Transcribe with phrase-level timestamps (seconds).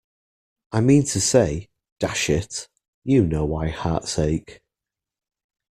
[0.71, 1.69] I mean to say—
[1.99, 2.67] dash it,
[3.03, 4.59] you know why hearts ache!